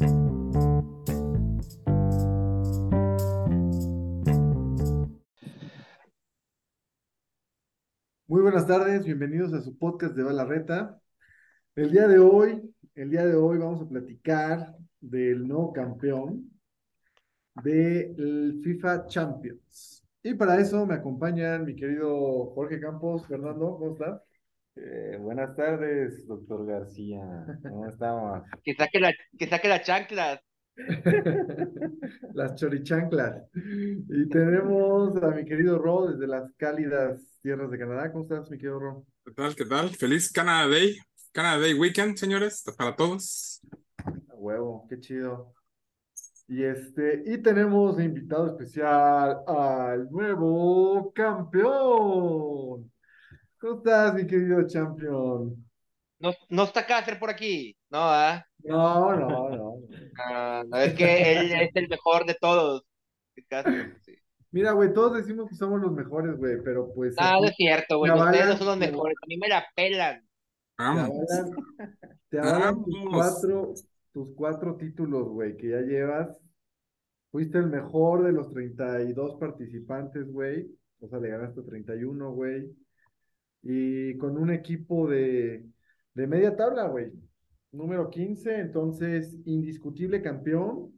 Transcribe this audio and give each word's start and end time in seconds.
Muy 0.00 0.08
buenas 8.28 8.66
tardes, 8.66 9.04
bienvenidos 9.04 9.52
a 9.52 9.60
su 9.60 9.76
podcast 9.76 10.14
de 10.14 10.22
Balarreta. 10.22 10.98
El 11.74 11.90
día 11.90 12.08
de 12.08 12.18
hoy, 12.18 12.62
el 12.94 13.10
día 13.10 13.26
de 13.26 13.34
hoy 13.34 13.58
vamos 13.58 13.82
a 13.82 13.88
platicar 13.88 14.74
del 15.00 15.46
nuevo 15.46 15.70
campeón 15.74 16.50
del 17.62 18.58
FIFA 18.64 19.06
Champions. 19.06 20.02
Y 20.22 20.32
para 20.32 20.58
eso 20.58 20.86
me 20.86 20.94
acompañan 20.94 21.66
mi 21.66 21.76
querido 21.76 22.46
Jorge 22.54 22.80
Campos. 22.80 23.26
Fernando, 23.26 23.76
¿cómo 23.76 23.92
estás? 23.92 24.22
Eh, 24.82 25.18
buenas 25.20 25.54
tardes, 25.56 26.26
doctor 26.26 26.64
García. 26.64 27.20
¿Cómo 27.62 27.86
estamos? 27.86 28.42
Que 28.64 28.74
saque 28.74 28.98
la, 28.98 29.12
que 29.38 29.46
saque 29.46 29.68
la 29.68 29.82
chancla. 29.82 30.42
las 32.34 32.54
chorichanclas. 32.54 33.42
Y 33.54 34.26
tenemos 34.30 35.22
a 35.22 35.32
mi 35.32 35.44
querido 35.44 35.78
Ro 35.78 36.10
desde 36.10 36.26
las 36.26 36.50
cálidas 36.56 37.20
tierras 37.42 37.70
de 37.70 37.78
Canadá. 37.78 38.10
¿Cómo 38.10 38.24
estás, 38.24 38.50
mi 38.50 38.56
querido 38.56 38.78
Ro? 38.78 39.04
¿Qué 39.26 39.32
tal? 39.32 39.54
¿Qué 39.54 39.66
tal? 39.66 39.90
Feliz 39.90 40.32
Canada 40.32 40.68
Day. 40.68 40.96
Canada 41.32 41.58
Day 41.58 41.74
Weekend, 41.74 42.16
señores, 42.16 42.64
para 42.78 42.96
todos. 42.96 43.60
A 44.30 44.34
huevo, 44.34 44.86
qué 44.88 44.98
chido. 44.98 45.52
Y 46.48 46.64
este, 46.64 47.22
y 47.26 47.38
tenemos 47.38 48.00
invitado 48.00 48.46
especial 48.46 49.42
al 49.46 50.10
nuevo 50.10 51.12
campeón. 51.12 52.89
¿Cómo 53.60 53.74
estás, 53.74 54.14
mi 54.14 54.26
querido 54.26 54.66
champion? 54.66 55.54
No, 56.18 56.32
no 56.48 56.64
está 56.64 56.86
Cáceres 56.86 57.20
por 57.20 57.28
aquí, 57.28 57.76
¿no? 57.90 57.98
¿ah? 58.00 58.42
No, 58.64 59.14
no, 59.14 59.50
no. 59.50 59.74
Ah, 60.18 60.64
no, 60.66 60.76
es 60.78 60.94
que 60.94 61.32
él 61.32 61.52
es 61.52 61.70
el 61.74 61.88
mejor 61.88 62.24
de 62.24 62.36
todos. 62.40 62.82
Sí. 63.34 64.14
Mira, 64.50 64.72
güey, 64.72 64.94
todos 64.94 65.18
decimos 65.18 65.48
que 65.50 65.56
somos 65.56 65.78
los 65.78 65.92
mejores, 65.92 66.38
güey, 66.38 66.56
pero 66.64 66.90
pues. 66.94 67.14
Ah, 67.18 67.36
no 67.38 67.48
es 67.48 67.54
cierto, 67.54 67.98
güey. 67.98 68.10
Ustedes 68.10 68.46
no 68.46 68.56
son 68.56 68.66
los 68.66 68.78
mejores. 68.78 69.16
A 69.22 69.26
mí 69.26 69.36
me 69.36 69.48
la 69.48 69.64
pelan. 69.76 70.26
Te 70.76 70.82
avalan, 70.82 71.10
te 72.30 72.38
avalan 72.38 72.84
tus 72.84 72.94
cuatro, 73.10 73.74
tus 74.12 74.34
cuatro 74.34 74.76
títulos, 74.76 75.28
güey, 75.28 75.56
que 75.58 75.68
ya 75.68 75.80
llevas. 75.80 76.34
Fuiste 77.30 77.58
el 77.58 77.66
mejor 77.66 78.24
de 78.24 78.32
los 78.32 78.50
32 78.50 79.38
participantes, 79.38 80.32
güey. 80.32 80.66
O 81.00 81.08
sea, 81.08 81.18
le 81.18 81.28
ganaste 81.28 81.62
31, 81.62 82.32
güey. 82.32 82.74
Y 83.62 84.16
con 84.16 84.38
un 84.38 84.50
equipo 84.50 85.08
de, 85.08 85.66
de 86.14 86.26
media 86.26 86.56
tabla, 86.56 86.88
güey. 86.88 87.12
Número 87.72 88.10
15, 88.10 88.58
entonces 88.58 89.38
indiscutible 89.44 90.22
campeón. 90.22 90.92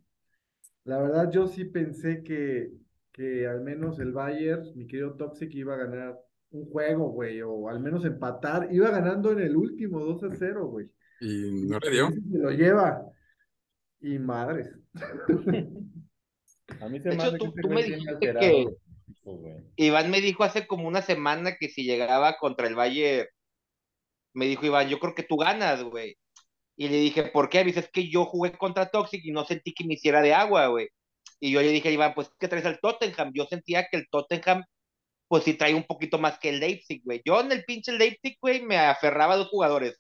La 0.84 1.00
verdad, 1.00 1.30
yo 1.30 1.46
sí 1.46 1.64
pensé 1.64 2.22
que, 2.22 2.72
que 3.12 3.46
al 3.46 3.60
menos 3.60 3.98
el 3.98 4.12
Bayern, 4.12 4.64
mi 4.74 4.86
querido 4.86 5.14
Toxic, 5.14 5.52
iba 5.54 5.74
a 5.74 5.84
ganar 5.84 6.18
un 6.50 6.66
juego, 6.70 7.10
güey, 7.10 7.42
o 7.42 7.68
al 7.68 7.80
menos 7.80 8.04
empatar. 8.04 8.68
Iba 8.72 8.90
ganando 8.90 9.32
en 9.32 9.40
el 9.40 9.56
último 9.56 10.00
2 10.00 10.24
a 10.24 10.34
0, 10.34 10.66
güey. 10.66 10.86
Y 11.20 11.66
no 11.68 11.78
le 11.78 11.90
dio. 11.90 12.10
Se 12.10 12.38
lo 12.38 12.50
lleva. 12.50 13.06
Y 14.00 14.18
madres. 14.18 14.74
a 16.80 16.88
mí 16.88 17.00
se 17.00 17.10
de 17.10 17.14
hecho, 17.14 17.36
tú, 17.38 17.54
tú 17.62 17.68
me 17.68 17.82
dijiste 17.84 18.18
que 18.18 18.66
Iván 19.76 20.10
me 20.10 20.20
dijo 20.20 20.44
hace 20.44 20.66
como 20.66 20.88
una 20.88 21.02
semana 21.02 21.56
que 21.58 21.68
si 21.68 21.84
llegaba 21.84 22.36
contra 22.38 22.66
el 22.66 22.76
Valle, 22.78 23.28
me 24.34 24.46
dijo 24.46 24.66
Iván, 24.66 24.88
yo 24.88 24.98
creo 24.98 25.14
que 25.14 25.22
tú 25.22 25.36
ganas, 25.36 25.82
güey. 25.84 26.16
Y 26.76 26.88
le 26.88 26.96
dije, 26.98 27.24
¿por 27.24 27.48
qué? 27.50 27.64
Dice, 27.64 27.80
es 27.80 27.90
que 27.90 28.10
yo 28.10 28.24
jugué 28.26 28.52
contra 28.58 28.90
Toxic 28.90 29.24
y 29.24 29.32
no 29.32 29.44
sentí 29.44 29.74
que 29.74 29.84
me 29.84 29.94
hiciera 29.94 30.22
de 30.22 30.34
agua, 30.34 30.66
güey. 30.68 30.88
Y 31.40 31.52
yo 31.52 31.60
le 31.62 31.70
dije 31.70 31.92
Iván, 31.92 32.14
pues, 32.14 32.30
¿qué 32.38 32.48
traes 32.48 32.66
al 32.66 32.80
Tottenham? 32.80 33.32
Yo 33.34 33.46
sentía 33.46 33.86
que 33.90 33.98
el 33.98 34.08
Tottenham, 34.10 34.64
pues 35.28 35.44
sí 35.44 35.54
trae 35.54 35.74
un 35.74 35.84
poquito 35.84 36.18
más 36.18 36.38
que 36.38 36.50
el 36.50 36.60
Leipzig, 36.60 37.02
güey. 37.04 37.22
Yo 37.24 37.40
en 37.40 37.52
el 37.52 37.64
pinche 37.64 37.92
Leipzig, 37.92 38.38
güey, 38.40 38.62
me 38.62 38.78
aferraba 38.78 39.34
a 39.34 39.38
dos 39.38 39.48
jugadores. 39.48 39.98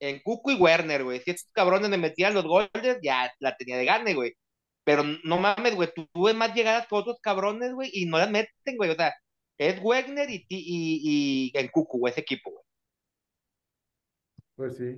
En 0.00 0.20
Cuco 0.20 0.50
y 0.52 0.56
Werner, 0.56 1.04
güey. 1.04 1.20
Si 1.20 1.30
estos 1.32 1.52
cabrones 1.52 1.90
me 1.90 1.98
metían 1.98 2.34
los 2.34 2.44
goles, 2.44 2.70
ya 3.02 3.32
la 3.40 3.56
tenía 3.56 3.76
de 3.78 3.84
gane, 3.86 4.14
güey. 4.14 4.34
Pero 4.84 5.02
no 5.24 5.38
mames, 5.38 5.74
güey, 5.74 5.88
tú 5.94 6.06
tuve 6.12 6.34
más 6.34 6.54
llegadas 6.54 6.86
que 6.88 6.94
otros 6.94 7.18
cabrones, 7.22 7.72
güey, 7.74 7.90
y 7.92 8.06
no 8.06 8.18
las 8.18 8.30
meten, 8.30 8.76
güey. 8.76 8.90
O 8.90 8.94
sea, 8.94 9.14
es 9.58 9.80
Wegner 9.82 10.30
y, 10.30 10.46
y, 10.48 11.50
y 11.52 11.58
en 11.58 11.68
Cucu, 11.68 12.06
ese 12.08 12.20
equipo, 12.20 12.50
güey. 12.50 12.64
Pues 14.56 14.76
sí. 14.76 14.96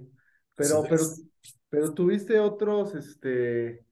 Pero, 0.55 0.83
pero, 0.89 1.03
pero 1.69 1.95
tuviste 1.95 2.39
otros, 2.39 2.95
este, 2.95 3.85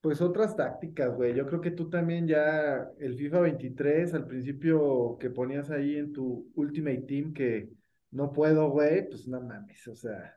pues 0.00 0.20
otras 0.20 0.56
tácticas, 0.56 1.14
güey. 1.14 1.34
Yo 1.34 1.46
creo 1.46 1.60
que 1.60 1.70
tú 1.70 1.88
también 1.88 2.26
ya, 2.26 2.90
el 2.98 3.16
FIFA 3.16 3.40
23, 3.40 4.14
al 4.14 4.26
principio 4.26 5.16
que 5.18 5.30
ponías 5.30 5.70
ahí 5.70 5.96
en 5.96 6.12
tu 6.12 6.50
Ultimate 6.56 7.02
Team 7.02 7.32
que 7.32 7.70
no 8.10 8.32
puedo, 8.32 8.70
güey, 8.70 9.08
pues 9.08 9.26
no 9.28 9.40
mames, 9.40 9.86
o 9.88 9.94
sea, 9.94 10.36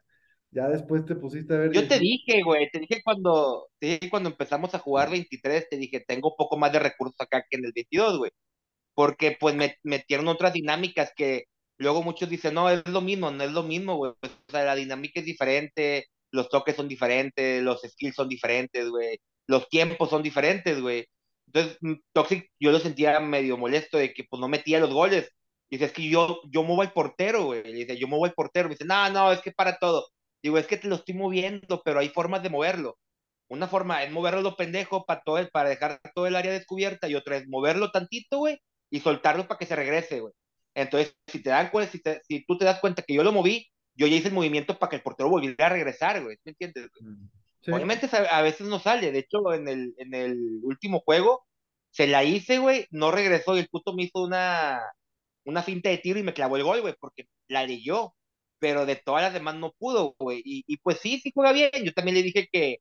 ya 0.55 0.69
después 0.69 1.05
te 1.05 1.15
pusiste 1.15 1.53
a 1.53 1.57
ver. 1.57 1.71
Yo 1.73 1.87
te 1.87 1.99
dije, 1.99 2.41
güey, 2.41 2.69
te 2.71 2.79
dije 2.79 3.01
cuando, 3.03 3.67
te 3.77 3.87
dije 3.87 4.09
cuando 4.09 4.29
empezamos 4.29 4.73
a 4.73 4.79
jugar 4.79 5.09
23, 5.11 5.67
te 5.69 5.77
dije, 5.77 5.99
tengo 6.07 6.29
un 6.29 6.35
poco 6.37 6.57
más 6.57 6.71
de 6.71 6.79
recursos 6.79 7.15
acá 7.19 7.43
que 7.49 7.57
en 7.57 7.65
el 7.65 7.73
22, 7.75 8.17
güey. 8.19 8.31
Porque 8.95 9.37
pues 9.39 9.55
me 9.55 9.75
metieron 9.83 10.29
otras 10.29 10.53
dinámicas 10.53 11.11
que 11.15 11.45
luego 11.77 12.03
muchos 12.03 12.29
dicen, 12.29 12.53
no, 12.53 12.69
es 12.69 12.81
lo 12.87 13.01
mismo, 13.01 13.31
no 13.31 13.43
es 13.43 13.51
lo 13.51 13.63
mismo, 13.63 13.97
güey. 13.97 14.11
O 14.11 14.51
sea, 14.51 14.63
la 14.65 14.75
dinámica 14.75 15.19
es 15.19 15.25
diferente, 15.25 16.07
los 16.31 16.49
toques 16.49 16.75
son 16.75 16.87
diferentes, 16.87 17.61
los 17.63 17.81
skills 17.81 18.15
son 18.15 18.29
diferentes, 18.29 18.89
güey. 18.89 19.19
Los 19.47 19.69
tiempos 19.69 20.09
son 20.09 20.23
diferentes, 20.23 20.81
güey. 20.81 21.05
Entonces, 21.47 21.77
mm, 21.81 21.93
Toxic, 22.13 22.49
yo 22.59 22.71
lo 22.71 22.79
sentía 22.79 23.19
medio 23.19 23.57
molesto 23.57 23.97
de 23.97 24.13
que 24.13 24.23
pues 24.23 24.39
no 24.39 24.47
metía 24.47 24.79
los 24.79 24.93
goles. 24.93 25.29
Dice, 25.69 25.85
es 25.85 25.93
que 25.93 26.07
yo, 26.09 26.41
yo 26.51 26.63
muevo 26.63 26.81
al 26.81 26.93
portero, 26.93 27.45
güey. 27.45 27.63
Dice, 27.73 27.97
yo 27.97 28.07
muevo 28.07 28.25
al 28.25 28.33
portero. 28.33 28.69
Me 28.69 28.75
dice, 28.75 28.85
no, 28.85 29.09
no, 29.09 29.31
es 29.31 29.41
que 29.41 29.51
para 29.51 29.77
todo. 29.77 30.07
Digo, 30.45 30.59
es 30.59 30.67
que 30.67 30.77
te 30.77 30.87
lo 30.87 30.97
estoy 30.97 31.15
moviendo, 31.15 31.81
pero 31.83 31.99
hay 31.99 32.09
formas 32.09 32.43
de 32.43 32.51
moverlo. 32.51 32.99
Una 33.47 33.67
forma 33.67 34.03
es 34.03 34.11
moverlo 34.11 34.43
lo 34.43 34.55
pendejo 34.55 35.03
para, 35.03 35.23
todo 35.25 35.39
el, 35.39 35.49
para 35.49 35.69
dejar 35.69 35.99
todo 36.13 36.27
el 36.27 36.35
área 36.35 36.51
descubierta 36.51 37.09
y 37.09 37.15
otra 37.15 37.37
es 37.37 37.47
moverlo 37.47 37.89
tantito, 37.89 38.37
güey, 38.37 38.59
y 38.91 38.99
soltarlo 38.99 39.47
para 39.47 39.57
que 39.57 39.65
se 39.65 39.75
regrese, 39.75 40.19
güey. 40.19 40.35
Entonces, 40.75 41.15
si 41.25 41.41
te 41.41 41.49
dan 41.49 41.71
cuenta, 41.71 41.91
si, 41.91 41.99
si, 42.27 42.45
tú 42.45 42.59
te 42.59 42.65
das 42.65 42.79
cuenta 42.79 43.01
que 43.01 43.15
yo 43.15 43.23
lo 43.23 43.31
moví, 43.31 43.71
yo 43.95 44.05
ya 44.05 44.17
hice 44.17 44.27
el 44.27 44.35
movimiento 44.35 44.77
para 44.77 44.91
que 44.91 44.97
el 44.97 45.01
portero 45.01 45.29
volviera 45.29 45.65
a 45.65 45.69
regresar, 45.69 46.21
güey. 46.21 46.37
¿Me 46.43 46.51
entiendes? 46.51 46.91
Mm, 46.99 47.73
Obviamente 47.73 48.07
a, 48.15 48.41
veces 48.43 48.67
no 48.67 48.77
sale. 48.77 49.11
De 49.11 49.17
hecho, 49.17 49.51
en 49.51 49.67
el, 49.67 49.95
en 49.97 50.13
el 50.13 50.59
último 50.61 50.99
juego 50.99 51.43
se 51.89 52.05
la 52.05 52.23
hice, 52.23 52.59
güey, 52.59 52.85
no 52.91 53.09
regresó 53.09 53.57
y 53.57 53.61
el 53.61 53.67
puto 53.67 53.95
me 53.95 54.03
hizo 54.03 54.21
una, 54.21 54.79
una 55.43 55.63
finta 55.63 55.89
de 55.89 55.97
tiro 55.97 56.19
y 56.19 56.23
me 56.23 56.35
clavó 56.35 56.55
el 56.57 56.63
gol, 56.63 56.81
güey, 56.81 56.93
porque 56.99 57.25
la 57.47 57.65
leyó 57.65 58.13
pero 58.59 58.85
de 58.85 58.95
todas 58.97 59.23
las 59.23 59.33
demás 59.33 59.55
no 59.55 59.71
pudo, 59.73 60.15
güey. 60.19 60.41
Y, 60.45 60.77
pues 60.77 60.99
sí, 60.99 61.19
sí 61.19 61.31
juega 61.33 61.51
bien. 61.53 61.71
Yo 61.83 61.93
también 61.93 62.15
le 62.15 62.23
dije 62.23 62.47
que, 62.51 62.79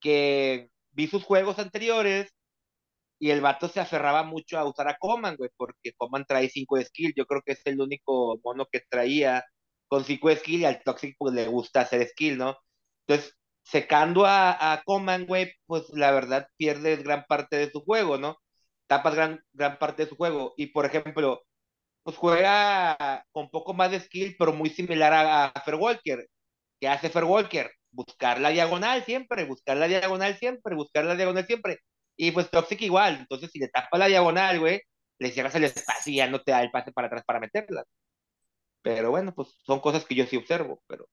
que 0.00 0.70
vi 0.92 1.08
sus 1.08 1.24
juegos 1.24 1.58
anteriores 1.58 2.32
y 3.18 3.30
el 3.30 3.40
vato 3.40 3.68
se 3.68 3.80
aferraba 3.80 4.22
mucho 4.24 4.58
a 4.58 4.64
usar 4.68 4.88
a 4.88 4.98
Coman, 4.98 5.36
güey, 5.36 5.50
porque 5.56 5.92
Coman 5.96 6.26
trae 6.26 6.48
5 6.50 6.76
de 6.76 6.84
skill. 6.84 7.14
Yo 7.16 7.26
creo 7.26 7.42
que 7.44 7.52
es 7.52 7.62
el 7.66 7.80
único 7.80 8.38
mono 8.44 8.66
que 8.70 8.80
traía 8.88 9.44
con 9.88 10.04
5 10.04 10.28
de 10.28 10.36
skill 10.36 10.60
y 10.62 10.64
al 10.66 10.82
Toxic 10.82 11.16
pues 11.18 11.34
le 11.34 11.46
gusta 11.48 11.80
hacer 11.82 12.06
skill, 12.08 12.38
¿no? 12.38 12.58
Entonces, 13.06 13.34
secando 13.62 14.26
a, 14.26 14.72
a 14.72 14.82
Coman, 14.84 15.26
güey, 15.26 15.52
pues 15.66 15.88
la 15.90 16.10
verdad 16.12 16.48
pierdes 16.56 17.02
gran 17.04 17.24
parte 17.28 17.56
de 17.56 17.70
su 17.70 17.80
juego, 17.82 18.18
¿no? 18.18 18.38
Tapas 18.86 19.14
gran, 19.14 19.42
gran 19.52 19.78
parte 19.78 20.04
de 20.04 20.10
su 20.10 20.16
juego. 20.16 20.54
Y 20.56 20.68
por 20.68 20.86
ejemplo, 20.86 21.45
pues 22.06 22.18
juega 22.18 23.26
con 23.32 23.50
poco 23.50 23.74
más 23.74 23.90
de 23.90 23.98
skill, 23.98 24.36
pero 24.38 24.52
muy 24.52 24.70
similar 24.70 25.12
a, 25.12 25.46
a 25.46 25.76
Walker. 25.76 26.24
¿Qué 26.78 26.86
hace 26.86 27.08
Walker? 27.08 27.68
Buscar 27.90 28.40
la 28.40 28.50
diagonal 28.50 29.04
siempre, 29.04 29.44
buscar 29.44 29.76
la 29.76 29.88
diagonal 29.88 30.36
siempre, 30.36 30.76
buscar 30.76 31.04
la 31.04 31.16
diagonal 31.16 31.44
siempre. 31.48 31.80
Y 32.16 32.30
pues 32.30 32.48
Toxic 32.48 32.80
igual. 32.82 33.16
Entonces, 33.16 33.50
si 33.50 33.58
le 33.58 33.66
tapa 33.66 33.98
la 33.98 34.06
diagonal, 34.06 34.60
güey, 34.60 34.82
le 35.18 35.30
cierras 35.32 35.56
el 35.56 35.64
espacio 35.64 36.12
y 36.12 36.18
ya 36.18 36.30
no 36.30 36.40
te 36.40 36.52
da 36.52 36.62
el 36.62 36.70
pase 36.70 36.92
para 36.92 37.08
atrás 37.08 37.24
para 37.26 37.40
meterla. 37.40 37.82
Pero 38.82 39.10
bueno, 39.10 39.34
pues 39.34 39.58
son 39.66 39.80
cosas 39.80 40.04
que 40.04 40.14
yo 40.14 40.26
sí 40.26 40.36
observo, 40.36 40.80
pero. 40.86 41.08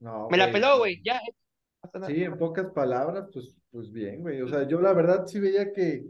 Me 0.00 0.36
la 0.36 0.50
peló, 0.50 0.78
güey, 0.78 1.00
ya. 1.00 1.20
Sí, 2.08 2.24
en 2.24 2.36
pocas 2.36 2.72
palabras, 2.74 3.28
pues, 3.32 3.56
pues 3.70 3.92
bien, 3.92 4.22
güey. 4.22 4.42
O 4.42 4.48
sea, 4.48 4.66
yo 4.66 4.80
la 4.80 4.92
verdad 4.94 5.28
sí 5.28 5.38
veía 5.38 5.72
que 5.72 6.06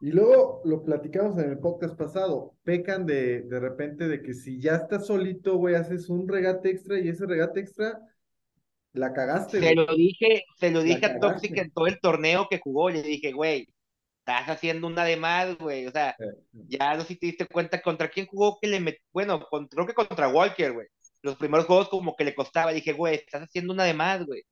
y 0.00 0.12
luego 0.12 0.60
lo 0.64 0.84
platicamos 0.84 1.38
en 1.38 1.50
el 1.50 1.58
podcast 1.58 1.96
pasado, 1.96 2.54
pecan 2.62 3.04
de, 3.06 3.42
de 3.42 3.60
repente 3.60 4.06
de 4.06 4.22
que 4.22 4.34
si 4.34 4.60
ya 4.60 4.76
estás 4.76 5.06
solito, 5.06 5.56
güey, 5.56 5.74
haces 5.74 6.08
un 6.08 6.28
regate 6.28 6.70
extra 6.70 6.98
y 6.98 7.08
ese 7.08 7.26
regate 7.26 7.60
extra 7.60 8.00
la 8.92 9.12
cagaste. 9.12 9.60
Se 9.60 9.74
lo 9.74 9.86
dije, 9.94 10.44
se 10.56 10.70
lo 10.70 10.82
dije 10.82 11.04
a 11.06 11.18
Toxic 11.18 11.56
en 11.56 11.70
todo 11.70 11.86
el 11.86 12.00
torneo 12.00 12.46
que 12.48 12.60
jugó, 12.60 12.90
le 12.90 13.02
dije, 13.02 13.32
güey, 13.32 13.68
estás 14.20 14.48
haciendo 14.48 14.86
una 14.86 15.04
de 15.04 15.16
más, 15.16 15.58
güey, 15.58 15.86
o 15.86 15.90
sea, 15.90 16.14
ya 16.52 16.94
no 16.94 17.02
sé 17.02 17.08
si 17.08 17.16
te 17.16 17.26
diste 17.26 17.46
cuenta 17.46 17.80
contra 17.80 18.08
quién 18.08 18.26
jugó 18.26 18.58
que 18.60 18.68
le 18.68 18.80
metió, 18.80 19.00
bueno, 19.12 19.46
creo 19.70 19.86
que 19.86 19.94
contra 19.94 20.28
Walker, 20.28 20.72
güey. 20.72 20.86
Los 21.22 21.36
primeros 21.36 21.66
juegos 21.66 21.88
como 21.88 22.14
que 22.14 22.24
le 22.24 22.34
costaba, 22.34 22.72
dije, 22.72 22.92
güey, 22.92 23.16
estás 23.16 23.42
haciendo 23.42 23.72
una 23.72 23.84
de 23.84 23.94
más, 23.94 24.24
güey. 24.24 24.42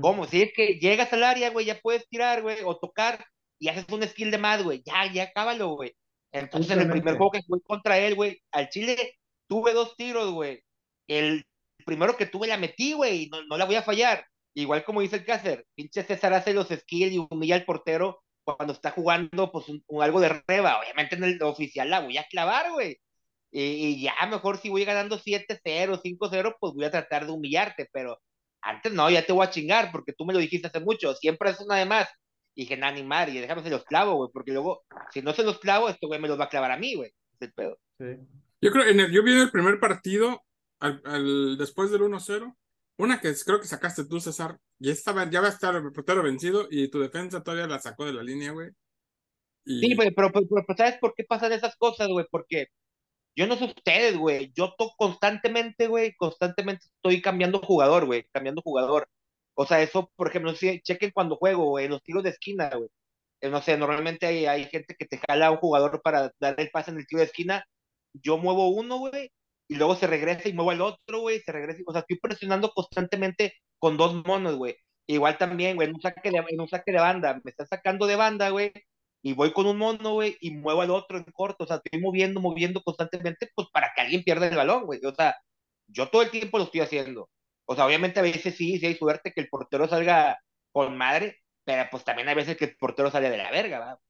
¿Cómo? 0.00 0.26
Si 0.26 0.42
es 0.42 0.52
que 0.54 0.78
llegas 0.78 1.10
al 1.12 1.24
área, 1.24 1.50
güey, 1.50 1.64
ya 1.64 1.78
puedes 1.80 2.06
tirar, 2.08 2.42
güey, 2.42 2.58
o 2.64 2.78
tocar 2.78 3.24
y 3.60 3.68
haces 3.68 3.86
un 3.90 4.02
skill 4.08 4.32
de 4.32 4.38
más, 4.38 4.62
güey. 4.64 4.82
Ya, 4.86 5.12
ya 5.12 5.32
cábalo, 5.32 5.70
güey. 5.76 5.94
Entonces, 6.32 6.72
en 6.72 6.80
el 6.80 6.86
primer 6.90 7.16
juego 7.18 7.32
que 7.32 7.42
jugué 7.46 7.62
contra 7.62 7.98
él, 7.98 8.14
güey, 8.16 8.40
al 8.52 8.70
Chile 8.70 9.18
tuve 9.48 9.72
dos 9.74 9.96
tiros, 9.96 10.32
güey. 10.32 10.62
El 11.08 11.44
primero 11.86 12.16
que 12.16 12.26
tuve 12.26 12.48
la 12.48 12.56
metí, 12.58 12.92
güey, 12.94 13.28
no, 13.30 13.44
no 13.44 13.56
la 13.58 13.64
voy 13.66 13.76
a 13.76 13.82
fallar. 13.82 14.24
Igual 14.54 14.84
como 14.84 15.00
dice 15.02 15.16
el 15.16 15.24
Cácer, 15.24 15.66
pinche 15.76 16.02
César 16.04 16.32
hace 16.34 16.54
los 16.54 16.68
skills 16.68 17.12
y 17.12 17.18
humilla 17.18 17.54
al 17.56 17.64
portero 17.64 18.22
cuando 18.44 18.72
está 18.72 18.90
jugando, 18.92 19.52
pues, 19.52 19.68
un- 19.68 19.84
un 19.88 20.02
algo 20.02 20.20
de 20.20 20.42
reba. 20.48 20.80
Obviamente 20.80 21.16
en 21.16 21.24
el 21.24 21.42
oficial 21.42 21.90
la 21.90 22.00
voy 22.00 22.18
a 22.18 22.24
clavar, 22.26 22.72
güey. 22.72 22.98
Y, 23.52 23.62
y 23.62 24.02
ya 24.02 24.14
mejor 24.30 24.58
si 24.58 24.68
voy 24.70 24.84
ganando 24.84 25.18
7-0, 25.18 26.00
5-0, 26.02 26.56
pues 26.60 26.72
voy 26.74 26.84
a 26.84 26.90
tratar 26.90 27.26
de 27.26 27.32
humillarte, 27.32 27.88
pero 27.92 28.20
antes 28.62 28.92
no, 28.92 29.10
ya 29.10 29.24
te 29.26 29.32
voy 29.32 29.46
a 29.46 29.50
chingar, 29.50 29.90
porque 29.92 30.12
tú 30.12 30.24
me 30.26 30.32
lo 30.34 30.38
dijiste 30.38 30.68
hace 30.68 30.80
mucho, 30.80 31.14
siempre 31.14 31.50
es 31.50 31.60
una 31.60 31.76
de 31.76 31.86
más. 31.86 32.08
Y 32.60 32.64
dije, 32.64 32.76
nada, 32.76 32.92
ni 32.92 33.02
madre, 33.02 33.32
y 33.32 33.38
déjame 33.38 33.62
se 33.62 33.70
los 33.70 33.84
clavo, 33.86 34.16
güey, 34.16 34.28
porque 34.34 34.52
luego, 34.52 34.82
si 35.10 35.22
no 35.22 35.32
se 35.32 35.42
los 35.44 35.58
clavo, 35.60 35.88
este 35.88 36.06
güey 36.06 36.20
me 36.20 36.28
los 36.28 36.38
va 36.38 36.44
a 36.44 36.48
clavar 36.50 36.70
a 36.70 36.76
mí, 36.76 36.94
güey. 36.94 37.08
Es 37.32 37.40
el 37.40 37.52
pedo. 37.54 37.78
Sí. 37.98 38.04
Yo 38.60 38.70
creo, 38.70 38.84
en 38.86 39.00
el, 39.00 39.10
yo 39.10 39.22
vi 39.22 39.32
en 39.32 39.38
el 39.38 39.50
primer 39.50 39.80
partido, 39.80 40.42
al, 40.78 41.00
al- 41.06 41.56
después 41.56 41.90
del 41.90 42.02
1-0, 42.02 42.54
una 42.98 43.18
que 43.18 43.32
creo 43.46 43.60
que 43.62 43.66
sacaste 43.66 44.04
tú, 44.04 44.20
César, 44.20 44.58
ya 44.78 44.92
estaba, 44.92 45.30
ya 45.30 45.40
va 45.40 45.46
a 45.46 45.50
estar 45.52 45.74
el 45.74 45.90
portero 45.90 46.22
vencido 46.22 46.68
y 46.70 46.90
tu 46.90 47.00
defensa 47.00 47.42
todavía 47.42 47.66
la 47.66 47.78
sacó 47.78 48.04
de 48.04 48.12
la 48.12 48.22
línea, 48.22 48.52
güey. 48.52 48.68
Y 49.64 49.80
Sí, 49.80 49.94
güey, 49.94 50.10
pero, 50.10 50.30
pero, 50.30 50.46
pero, 50.46 50.64
pero 50.66 50.76
¿sabes 50.76 50.98
por 51.00 51.14
qué 51.14 51.24
pasan 51.24 51.52
esas 51.52 51.76
cosas, 51.76 52.08
güey? 52.08 52.26
Porque 52.30 52.66
yo 53.34 53.46
no 53.46 53.56
sé 53.56 53.64
ustedes, 53.64 54.18
güey, 54.18 54.52
yo 54.54 54.74
to 54.76 54.90
constantemente, 54.98 55.86
güey, 55.86 56.14
constantemente 56.16 56.84
estoy 56.94 57.22
cambiando 57.22 57.60
jugador, 57.60 58.04
güey, 58.04 58.26
cambiando 58.32 58.60
jugador. 58.60 59.08
O 59.60 59.66
sea, 59.66 59.82
eso, 59.82 60.10
por 60.16 60.28
ejemplo, 60.28 60.54
chequen 60.54 61.10
cuando 61.12 61.36
juego, 61.36 61.78
en 61.78 61.90
los 61.90 62.02
tiros 62.02 62.22
de 62.22 62.30
esquina, 62.30 62.70
güey. 62.70 62.88
Eh, 63.40 63.50
No 63.50 63.62
sé, 63.62 63.76
normalmente 63.76 64.26
hay, 64.26 64.64
gente 64.66 64.96
que 64.98 65.06
te 65.06 65.18
jala 65.18 65.48
a 65.48 65.50
un 65.52 65.58
jugador 65.58 66.00
para 66.02 66.32
dar 66.40 66.54
el 66.58 66.70
pase 66.70 66.90
en 66.90 66.98
el 66.98 67.06
tiro 67.06 67.20
de 67.20 67.26
esquina. 67.26 67.64
Yo 68.14 68.38
muevo 68.38 68.68
uno, 68.70 68.98
güey, 68.98 69.30
y 69.68 69.76
luego 69.76 69.96
se 69.96 70.06
regresa 70.06 70.48
y 70.48 70.54
muevo 70.54 70.70
al 70.72 70.80
otro, 70.82 71.20
güey, 71.20 71.40
se 71.40 71.52
regresa. 71.52 71.82
O 71.86 71.92
sea, 71.92 72.00
estoy 72.02 72.18
presionando 72.20 72.70
constantemente 72.70 73.54
con 73.78 73.96
dos 73.98 74.14
monos, 74.26 74.56
güey. 74.56 74.76
Igual 75.06 75.38
también, 75.38 75.76
güey, 75.76 75.88
en 75.88 75.94
un 75.94 76.00
saque 76.02 76.30
de, 76.30 76.42
un 76.58 76.68
saque 76.68 76.92
de 76.92 77.00
banda, 77.00 77.40
me 77.44 77.50
está 77.50 77.66
sacando 77.66 78.06
de 78.06 78.16
banda, 78.16 78.50
güey, 78.50 78.72
y 79.22 79.34
voy 79.34 79.52
con 79.52 79.66
un 79.66 79.78
mono, 79.78 80.14
güey, 80.14 80.36
y 80.40 80.52
muevo 80.52 80.82
al 80.82 80.90
otro 80.90 81.18
en 81.18 81.24
corto. 81.24 81.64
O 81.64 81.66
sea, 81.66 81.80
estoy 81.84 82.00
moviendo, 82.00 82.40
moviendo 82.40 82.82
constantemente, 82.82 83.50
pues 83.54 83.68
para 83.72 83.92
que 83.94 84.02
alguien 84.02 84.22
pierda 84.24 84.48
el 84.48 84.56
balón, 84.56 84.86
güey. 84.86 85.00
O 85.04 85.14
sea, 85.14 85.36
yo 85.88 86.08
todo 86.08 86.22
el 86.22 86.30
tiempo 86.30 86.58
lo 86.58 86.64
estoy 86.64 86.80
haciendo. 86.82 87.28
O 87.70 87.76
sea, 87.76 87.86
obviamente 87.86 88.18
a 88.18 88.22
veces 88.24 88.56
sí, 88.56 88.80
sí 88.80 88.86
hay 88.86 88.96
suerte 88.96 89.32
que 89.32 89.42
el 89.42 89.48
portero 89.48 89.86
salga 89.86 90.36
con 90.72 90.98
madre, 90.98 91.36
pero 91.64 91.84
pues 91.88 92.02
también 92.02 92.28
hay 92.28 92.34
veces 92.34 92.56
que 92.56 92.64
el 92.64 92.76
portero 92.76 93.12
sale 93.12 93.30
de 93.30 93.36
la 93.36 93.48
verga, 93.52 93.78
¿va? 93.78 94.00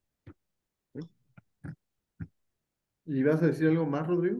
¿Y 3.05 3.23
vas 3.23 3.43
a 3.43 3.49
decir 3.49 3.69
algo 3.69 3.85
más, 3.85 4.07
Rodrigo? 4.07 4.39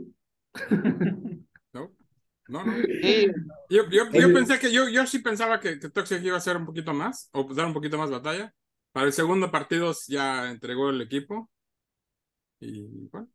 no, 1.75 1.93
no, 2.49 2.65
no. 2.65 2.73
Sí, 3.03 3.27
Yo, 3.69 3.91
yo, 3.91 4.11
yo 4.11 4.33
pensé 4.33 4.59
que 4.59 4.73
yo, 4.73 4.89
yo 4.89 5.07
sí 5.07 5.19
pensaba 5.19 5.61
que, 5.61 5.79
que 5.79 5.91
Toxic 5.91 6.23
iba 6.23 6.39
a 6.39 6.41
ser 6.41 6.57
un 6.57 6.65
poquito 6.65 6.95
más, 6.95 7.29
o 7.33 7.45
dar 7.53 7.67
un 7.67 7.75
poquito 7.75 7.99
más 7.99 8.11
batalla. 8.11 8.55
Para 8.91 9.05
el 9.05 9.13
segundo 9.13 9.51
partido 9.51 9.95
ya 10.09 10.51
entregó 10.51 10.89
el 10.89 11.03
equipo. 11.03 11.51
Y 12.63 13.09
bueno, 13.09 13.27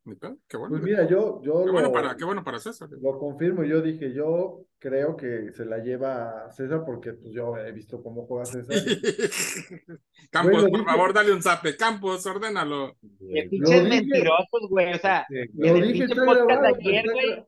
qué 0.48 0.56
bueno. 0.56 0.70
Pues 0.70 0.84
mira, 0.84 1.08
yo, 1.10 1.42
yo 1.44 1.66
qué, 1.66 1.72
bueno 1.72 1.88
lo, 1.88 1.92
para, 1.94 2.16
qué 2.16 2.24
bueno 2.26 2.44
para 2.44 2.60
César. 2.60 2.88
lo 3.02 3.18
confirmo. 3.18 3.64
Yo 3.64 3.82
dije, 3.82 4.14
yo 4.14 4.66
creo 4.78 5.18
que 5.18 5.52
se 5.52 5.66
la 5.66 5.80
lleva 5.80 6.52
César 6.52 6.84
porque 6.86 7.14
pues 7.14 7.34
yo 7.34 7.58
he 7.58 7.72
visto 7.72 8.04
cómo 8.04 8.28
juega 8.28 8.46
César. 8.46 8.76
Campos, 10.30 10.52
Bueno, 10.54 10.70
por 10.70 10.80
dije- 10.80 10.86
favor, 10.92 11.14
dale 11.14 11.32
un 11.34 11.42
zape. 11.42 11.76
Campos, 11.76 12.24
ordénalo. 12.28 12.96
qué 13.02 13.48
pinches 13.50 13.84
dije. 13.84 13.90
mentirosos, 13.90 14.70
güey. 14.70 14.94
O 14.94 14.98
sea, 15.00 15.26
Este, 15.30 15.70
en 15.70 15.76
el 15.78 15.92
dije, 15.94 16.06
grabado. 16.06 16.48
ayer, 16.76 17.06
güey, 17.12 17.46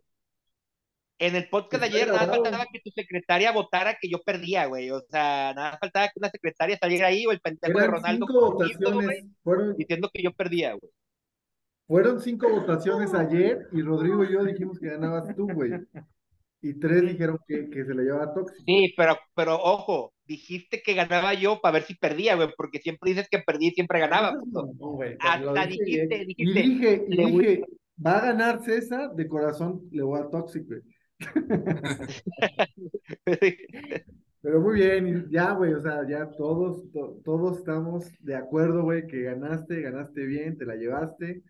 en 1.19 1.35
el 1.35 1.49
podcast 1.49 1.81
de 1.83 1.89
ayer 1.89 2.07
nada 2.07 2.19
grabado. 2.25 2.43
faltaba 2.43 2.65
que 2.71 2.79
tu 2.79 2.89
secretaria 2.91 3.51
votara 3.51 3.97
que 4.01 4.09
yo 4.09 4.17
perdía, 4.23 4.65
güey. 4.65 4.89
O 4.91 5.01
sea, 5.09 5.53
nada 5.55 5.77
faltaba 5.79 6.07
que 6.07 6.13
una 6.19 6.29
secretaria 6.29 6.77
saliera 6.79 7.07
ahí 7.07 7.25
o 7.27 7.31
el 7.31 7.39
pendejo 7.39 7.79
de 7.79 7.87
Ronaldo 7.87 8.25
cinco 8.27 8.55
Coutinho, 8.55 8.93
güey. 8.93 9.23
Fueron, 9.43 9.75
diciendo 9.77 10.09
que 10.11 10.23
yo 10.23 10.31
perdía, 10.33 10.73
güey. 10.73 10.91
Fueron 11.87 12.19
cinco 12.21 12.49
votaciones 12.49 13.13
ayer 13.13 13.67
y 13.71 13.81
Rodrigo 13.81 14.23
y 14.23 14.33
yo 14.33 14.43
dijimos 14.43 14.79
que 14.79 14.87
ganabas 14.89 15.33
tú, 15.35 15.47
güey. 15.53 15.71
Y 16.61 16.73
tres 16.79 17.01
dijeron 17.03 17.37
que, 17.47 17.69
que 17.69 17.85
se 17.85 17.93
la 17.93 18.01
llevaba 18.03 18.33
Tóxico. 18.33 18.63
Sí, 18.65 18.93
pero, 18.97 19.15
pero 19.35 19.55
ojo, 19.55 20.13
dijiste 20.25 20.81
que 20.83 20.93
ganaba 20.95 21.33
yo 21.33 21.59
para 21.61 21.73
ver 21.73 21.83
si 21.83 21.95
perdía, 21.95 22.35
güey, 22.35 22.49
porque 22.57 22.79
siempre 22.79 23.11
dices 23.11 23.27
que 23.29 23.39
perdí 23.39 23.67
y 23.67 23.71
siempre 23.71 23.99
ganaba. 23.99 24.33
No, 24.33 24.39
puto. 24.41 24.65
güey, 24.77 25.15
Hasta 25.19 25.65
dijiste, 25.67 26.07
bien. 26.07 26.27
dijiste, 26.27 26.59
Y 26.59 26.69
dije, 26.69 27.05
y 27.07 27.15
le 27.15 27.25
dije, 27.25 27.63
va 28.05 28.17
a 28.17 28.25
ganar 28.25 28.63
César, 28.63 29.13
de 29.13 29.27
corazón 29.27 29.81
le 29.91 30.03
voy 30.03 30.19
a 30.19 30.29
Toxic, 30.29 30.65
güey. 30.67 30.81
Pero 34.41 34.61
muy 34.61 34.75
bien, 34.75 35.27
ya, 35.29 35.51
güey, 35.53 35.73
o 35.73 35.81
sea, 35.81 36.07
ya 36.07 36.29
todos, 36.31 36.89
to- 36.91 37.19
todos 37.23 37.57
estamos 37.59 38.05
de 38.19 38.35
acuerdo, 38.35 38.83
güey, 38.83 39.05
que 39.07 39.23
ganaste, 39.23 39.81
ganaste 39.81 40.25
bien, 40.25 40.57
te 40.57 40.65
la 40.65 40.75
llevaste. 40.75 41.43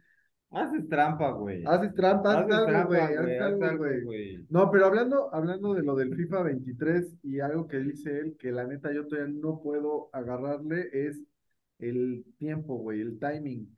Haces 0.50 0.88
trampa, 0.88 1.32
güey. 1.32 1.64
Haces 1.66 1.94
trampa, 1.94 2.32
haz 2.32 2.46
Haces 2.46 2.56
algo, 2.56 2.68
trampa, 2.68 2.88
güey, 2.88 3.16
güey. 3.18 3.38
Haz 3.38 3.42
algo, 3.42 3.64
algo, 3.66 3.84
güey. 3.84 4.04
güey. 4.04 4.46
No, 4.50 4.72
pero 4.72 4.86
hablando, 4.86 5.34
hablando 5.34 5.74
de 5.74 5.84
lo 5.84 5.96
del 5.96 6.16
FIFA 6.16 6.44
23 6.44 7.18
y 7.24 7.40
algo 7.40 7.68
que 7.68 7.80
dice 7.80 8.18
él, 8.18 8.38
que 8.40 8.52
la 8.52 8.66
neta 8.66 8.94
yo 8.94 9.06
todavía 9.06 9.34
no 9.34 9.62
puedo 9.62 10.10
agarrarle, 10.14 10.90
es 10.94 11.22
el 11.80 12.26
tiempo, 12.38 12.78
güey, 12.78 13.02
el 13.02 13.20
timing. 13.20 13.76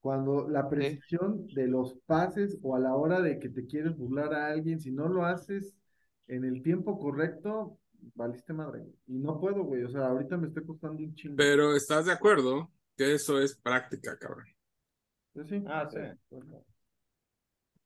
Cuando 0.00 0.48
la 0.48 0.68
precisión 0.68 1.46
de 1.54 1.66
los 1.66 1.94
pases 2.06 2.58
o 2.62 2.76
a 2.76 2.80
la 2.80 2.94
hora 2.94 3.20
de 3.20 3.38
que 3.38 3.48
te 3.48 3.66
quieres 3.66 3.96
burlar 3.96 4.34
a 4.34 4.48
alguien, 4.48 4.80
si 4.80 4.90
no 4.90 5.08
lo 5.08 5.24
haces 5.24 5.76
en 6.26 6.44
el 6.44 6.62
tiempo 6.62 6.98
correcto, 6.98 7.78
valiste 8.14 8.52
madre. 8.52 8.84
Y 9.06 9.18
no 9.18 9.38
puedo, 9.40 9.64
güey, 9.64 9.84
o 9.84 9.88
sea, 9.88 10.06
ahorita 10.06 10.36
me 10.36 10.48
está 10.48 10.60
costando 10.62 11.02
un 11.02 11.14
chingo. 11.14 11.36
Pero 11.36 11.76
estás 11.76 12.06
de 12.06 12.12
acuerdo 12.12 12.70
que 12.96 13.14
eso 13.14 13.40
es 13.40 13.56
práctica, 13.56 14.16
cabrón. 14.18 14.46
Pues 15.34 15.48
sí. 15.48 15.62
Ah, 15.66 15.88
sí. 15.90 15.98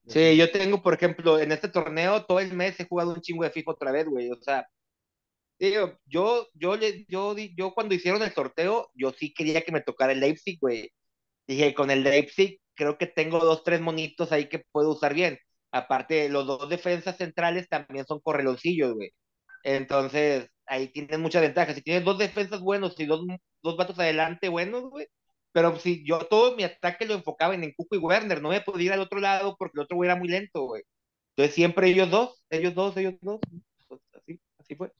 Sí, 0.09 0.37
yo 0.37 0.51
tengo, 0.53 0.83
por 0.83 0.95
ejemplo, 0.95 1.39
en 1.41 1.51
este 1.53 1.69
torneo 1.69 2.25
todo 2.25 2.39
el 2.41 2.53
mes 2.55 2.79
he 2.79 2.87
jugado 2.87 3.13
un 3.13 3.21
chingo 3.21 3.43
de 3.45 3.51
FIFA 3.51 3.73
otra 3.73 3.91
vez, 3.93 4.07
güey. 4.07 4.31
O 4.31 4.37
sea, 4.41 4.67
digo, 5.59 5.99
yo, 6.07 6.49
yo, 6.55 6.77
le, 6.77 7.07
yo, 7.09 7.35
di- 7.35 7.55
yo 7.57 7.75
cuando 7.75 7.95
hicieron 7.95 8.23
el 8.23 8.33
sorteo, 8.33 8.91
yo 8.95 9.13
sí 9.13 9.35
quería 9.35 9.63
que 9.63 9.73
me 9.73 9.83
tocara 9.83 10.13
el 10.13 10.21
Leipzig, 10.21 10.59
güey. 10.61 10.91
Dije, 11.47 11.75
con 11.75 11.91
el 11.91 12.05
Leipzig 12.05 12.61
creo 12.75 12.99
que 12.99 13.07
tengo 13.09 13.41
dos, 13.41 13.65
tres 13.65 13.81
monitos 13.81 14.33
ahí 14.33 14.49
que 14.49 14.61
puedo 14.73 14.93
usar 14.93 15.15
bien. 15.15 15.39
Aparte, 15.73 16.29
los 16.31 16.47
dos 16.47 16.69
defensas 16.71 17.17
centrales 17.19 17.69
también 17.69 18.07
son 18.07 18.21
correloncillos, 18.21 18.95
güey. 18.95 19.11
Entonces, 19.65 20.49
ahí 20.67 20.89
tienes 20.93 21.19
mucha 21.21 21.41
ventaja. 21.41 21.75
Si 21.75 21.83
tienes 21.83 22.05
dos 22.05 22.19
defensas 22.19 22.61
buenos 22.61 22.99
y 23.01 23.07
dos, 23.07 23.23
dos 23.63 23.77
vatos 23.77 23.99
adelante 23.99 24.49
buenos, 24.51 24.85
güey. 24.85 25.07
Pero 25.57 25.75
si 25.79 26.05
yo 26.05 26.19
todo 26.19 26.55
mi 26.55 26.65
ataque 26.65 27.07
lo 27.07 27.15
enfocaba 27.15 27.55
en 27.55 27.73
Cuco 27.73 27.97
y 27.97 27.99
Werner, 27.99 28.43
no 28.43 28.51
me 28.51 28.61
podía 28.61 28.89
ir 28.89 28.93
al 28.93 29.01
otro 29.01 29.21
lado 29.21 29.57
porque 29.59 29.79
el 29.79 29.85
otro 29.85 29.97
güey 29.97 30.11
era 30.11 30.19
muy 30.19 30.29
lento, 30.29 30.65
güey. 30.65 30.83
Entonces 31.31 31.55
siempre 31.55 31.89
ellos 31.89 32.11
dos, 32.11 32.45
ellos 32.51 32.75
dos, 32.75 32.95
ellos 32.99 33.15
dos. 33.23 33.41
Pues, 33.89 34.03
así, 34.13 34.39
así 34.59 34.75
fue. 34.75 34.93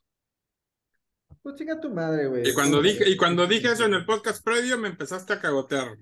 Pues 1.43 1.57
chinga 1.57 1.79
tu 1.79 1.91
madre, 1.91 2.27
güey. 2.29 2.49
Y 2.49 2.55
cuando 2.55 2.81
dije, 2.81 3.07
y 3.07 3.19
cuando 3.19 3.47
dije 3.47 3.71
eso 3.71 3.85
en 3.85 3.93
el 3.93 4.07
podcast 4.07 4.43
previo, 4.43 4.79
me 4.79 4.89
empezaste 4.89 5.35
a 5.35 5.41
cagotear. 5.43 5.99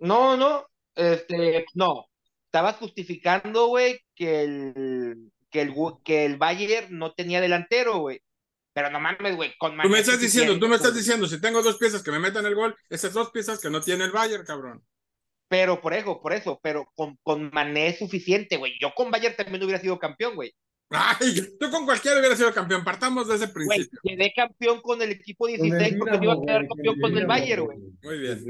No, 0.00 0.36
no, 0.36 0.66
este, 0.96 1.64
no. 1.74 2.06
Estabas 2.46 2.78
justificando, 2.78 3.68
güey, 3.68 4.00
que 4.16 4.42
el, 4.42 5.30
que 5.50 5.60
el, 5.60 5.74
que 6.02 6.24
el 6.24 6.36
Bayern 6.36 6.98
no 6.98 7.12
tenía 7.12 7.40
delantero, 7.40 8.00
güey. 8.00 8.20
Pero 8.74 8.90
no 8.90 9.00
mames, 9.00 9.36
güey, 9.36 9.54
con 9.58 9.72
Tú 9.82 9.88
me 9.88 9.88
Mané 9.88 10.00
estás 10.00 10.20
diciendo, 10.20 10.58
tú 10.58 10.68
me 10.68 10.76
estás 10.76 10.94
diciendo, 10.94 11.26
si 11.26 11.40
tengo 11.40 11.62
dos 11.62 11.76
piezas 11.76 12.02
que 12.02 12.10
me 12.10 12.18
metan 12.18 12.46
el 12.46 12.54
gol, 12.54 12.74
esas 12.88 13.12
dos 13.12 13.30
piezas 13.30 13.60
que 13.60 13.70
no 13.70 13.80
tiene 13.82 14.04
el 14.04 14.12
Bayern, 14.12 14.44
cabrón. 14.44 14.82
Pero 15.48 15.80
por 15.80 15.92
eso, 15.94 16.20
por 16.20 16.32
eso, 16.32 16.58
pero 16.62 16.90
con, 16.94 17.16
con 17.22 17.50
Mané 17.52 17.88
es 17.88 17.98
suficiente, 17.98 18.56
güey. 18.56 18.72
Yo 18.80 18.94
con 18.94 19.10
Bayern 19.10 19.36
también 19.36 19.62
hubiera 19.62 19.80
sido 19.80 19.98
campeón, 19.98 20.34
güey. 20.34 20.54
Ay, 20.90 21.56
tú 21.58 21.70
con 21.70 21.84
cualquiera 21.86 22.18
hubiera 22.18 22.36
sido 22.36 22.52
campeón. 22.52 22.84
Partamos 22.84 23.28
de 23.28 23.36
ese 23.36 23.46
Güey, 23.62 23.86
principio. 23.86 24.00
quedé 24.02 24.32
campeón 24.34 24.80
con 24.82 25.00
el 25.02 25.10
equipo 25.12 25.48
el 25.48 25.54
16 25.60 25.96
porque 25.98 26.18
no 26.18 26.24
iba 26.24 26.34
a 26.34 26.40
quedar 26.40 26.66
güey, 26.66 26.68
campeón 26.68 26.96
con 26.98 27.10
con 27.10 27.16
el 27.16 27.18
el 27.18 27.26
Bayern, 27.26 27.64
güey. 27.64 27.78
Muy 28.02 28.18
bien. 28.18 28.48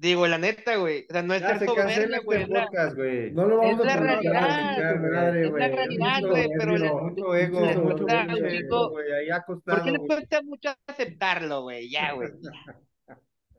Digo, 0.00 0.28
la 0.28 0.38
neta, 0.38 0.76
güey. 0.76 1.06
O 1.10 1.12
sea, 1.12 1.22
no 1.22 1.34
es 1.34 1.40
Ya 1.42 1.48
ser 1.48 1.58
se 1.58 1.64
güey. 1.66 1.78
este 1.88 2.42
es 2.44 2.48
la- 2.48 2.64
podcast, 2.66 2.96
güey. 2.96 3.32
No 3.32 3.46
lo 3.46 3.56
vamos 3.58 3.80
Es 3.80 3.86
la 3.86 3.92
a 3.94 3.96
poner 3.98 4.10
realidad, 4.22 4.98
güey. 5.00 5.10
madre, 5.10 5.40
Es 5.40 5.44
la 5.44 5.50
güey. 5.50 5.72
realidad, 5.76 6.14
Mucho 6.20 6.28
güey, 6.28 6.48
pero 6.56 6.78
soberbio. 6.78 7.02
Mucho 7.02 7.34
ego, 7.34 7.60
les 7.66 7.76
mucho 7.78 7.96
cuesta 8.04 8.26
pinche 8.26 8.40
un 8.40 8.46
ego, 8.48 8.58
chingo. 8.60 8.90
güey. 8.90 9.12
Ahí 9.12 9.26
¿Por 9.26 9.34
acostado, 9.36 9.84
qué 9.84 9.90
le 9.90 9.98
güey. 9.98 10.08
cuesta 10.08 10.42
mucho 10.42 10.70
aceptarlo, 10.86 11.62
güey? 11.62 11.90
Ya, 11.90 12.12
güey. 12.12 12.28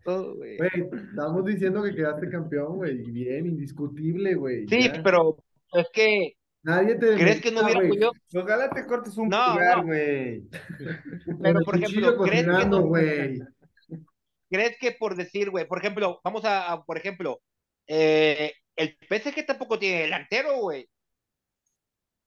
Todo, 0.05 0.35
güey. 0.37 0.57
Güey, 0.57 0.69
estamos 1.09 1.45
diciendo 1.45 1.83
que 1.83 1.93
quedaste 1.93 2.29
campeón, 2.29 2.77
güey. 2.77 3.01
y 3.01 3.11
Bien, 3.11 3.45
indiscutible, 3.45 4.35
güey. 4.35 4.65
Sí, 4.67 4.83
ya. 4.83 5.03
pero 5.03 5.37
es 5.73 5.87
que 5.93 6.33
Nadie 6.63 6.95
te 6.95 7.15
¿Crees 7.15 7.41
que 7.41 7.51
no 7.51 7.63
hubiera 7.63 7.79
güey. 7.79 7.89
podido? 7.89 8.11
Ojalá 8.35 8.69
te 8.69 8.85
cortes 8.85 9.17
un 9.17 9.29
No, 9.29 9.37
pulgar, 9.53 9.77
no. 9.77 9.83
güey. 9.85 10.43
Pero, 11.41 11.59
por 11.61 11.75
ejemplo, 11.77 12.17
¿crees 12.17 12.45
que 12.45 12.65
no- 12.65 12.81
güey. 12.81 13.39
¿Crees 14.49 14.77
que 14.79 14.91
por 14.93 15.15
decir, 15.15 15.49
güey, 15.49 15.67
por 15.67 15.79
ejemplo, 15.79 16.19
vamos 16.23 16.43
a, 16.45 16.71
a- 16.71 16.83
por 16.83 16.97
ejemplo, 16.97 17.41
eh, 17.87 18.53
el 18.75 18.97
PSG 19.09 19.45
tampoco 19.45 19.77
tiene 19.79 20.01
delantero, 20.03 20.57
güey. 20.57 20.87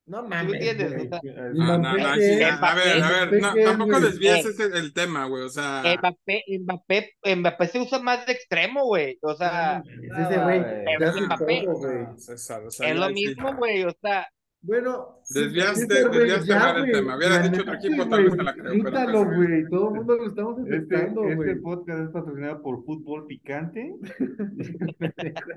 No 0.04 0.22
¿Tú 0.22 0.28
mames, 0.30 0.54
entiendes? 0.54 1.08
Ah, 1.12 1.20
no, 1.54 1.78
no, 1.78 2.14
sí, 2.16 2.42
a, 2.42 2.56
a 2.56 2.74
ver, 2.74 3.02
a 3.02 3.24
ver, 3.24 3.40
no, 3.40 3.54
tampoco 3.54 4.00
desvíes 4.00 4.44
ese 4.44 4.64
el 4.76 4.92
tema, 4.92 5.26
güey. 5.26 5.44
O 5.44 5.48
sea, 5.48 5.82
Mbappé, 5.96 6.42
Mbappé, 6.60 7.12
Mbappé 7.36 7.68
se 7.68 7.80
usa 7.80 8.00
más 8.00 8.26
de 8.26 8.32
extremo, 8.32 8.84
güey. 8.84 9.16
O 9.22 9.34
sea, 9.36 9.80
Es 9.86 10.26
ese 10.26 10.38
güey. 10.42 10.60
Hace 11.04 11.20
Mbappé. 11.20 11.62
todo, 11.64 11.74
güey. 11.76 11.98
no, 12.02 12.18
César, 12.18 12.64
o 12.64 12.70
sea, 12.72 12.88
es 12.90 12.96
lo 12.96 13.10
mismo, 13.10 13.54
güey. 13.56 13.84
O 13.84 13.92
sea, 14.02 14.26
Bueno, 14.64 15.18
Desviaste- 15.34 15.86
desviaste 16.08 16.46
ya, 16.46 16.58
mal 16.58 16.84
el 16.84 16.92
tema. 16.92 17.16
Hubieras 17.16 17.50
dicho 17.50 17.62
otro 17.62 17.74
equipo, 17.74 18.08
tal 18.08 18.24
vez 18.24 18.36
te 18.36 18.42
la 18.44 18.54
creo, 18.54 19.24
pues- 19.24 19.36
güey. 19.36 19.68
Todo 19.68 19.88
el 19.88 19.94
mundo 19.96 20.16
lo 20.16 20.26
estamos 20.28 20.58
Este, 20.60 20.76
aceptando, 20.76 21.22
este 21.24 21.34
güey. 21.34 21.60
podcast 21.60 22.00
es 22.04 22.10
patrocinado 22.10 22.62
por 22.62 22.84
Fútbol 22.84 23.26
Picante. 23.26 23.92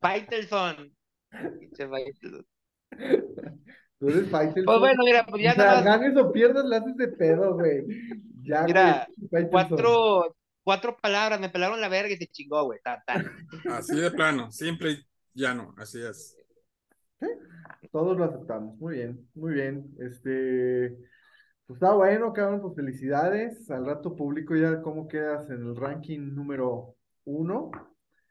Faitelson. 0.00 0.92
Tú 3.98 4.08
eres 4.08 4.28
Faitelson. 4.30 4.64
Pues 4.66 4.78
bueno, 4.78 5.02
mira, 5.04 5.24
pues 5.26 5.42
ya 5.42 5.52
o 5.52 5.54
sea, 5.54 5.64
nada 5.64 5.76
más 5.76 5.84
ganes 5.84 6.16
o 6.18 6.32
pierdas, 6.32 6.64
la 6.66 6.76
haces 6.78 6.96
de 6.96 7.08
pedo, 7.08 7.54
güey. 7.54 7.84
Ya, 8.42 8.64
Mira, 8.64 9.06
Faitelson. 9.30 9.50
cuatro, 9.50 10.36
cuatro 10.62 10.96
palabras, 11.00 11.40
me 11.40 11.48
pelaron 11.48 11.80
la 11.80 11.88
verga 11.88 12.12
y 12.12 12.16
se 12.16 12.26
chingó, 12.26 12.64
güey. 12.64 12.78
Así 13.70 13.96
de 13.96 14.10
plano, 14.10 14.52
simple 14.52 14.90
y 14.92 15.06
llano, 15.34 15.74
así 15.78 16.00
es. 16.02 16.35
Todos 17.92 18.16
lo 18.16 18.24
aceptamos. 18.24 18.76
Muy 18.78 18.96
bien, 18.96 19.28
muy 19.34 19.54
bien. 19.54 19.94
Este, 19.98 20.96
pues 21.66 21.76
está 21.76 21.94
bueno, 21.94 22.32
cabrón, 22.32 22.60
pues 22.60 22.74
felicidades. 22.74 23.70
Al 23.70 23.86
rato 23.86 24.14
público 24.14 24.54
ya 24.54 24.82
cómo 24.82 25.08
quedas 25.08 25.48
en 25.50 25.66
el 25.66 25.76
ranking 25.76 26.34
número 26.34 26.94
uno 27.24 27.70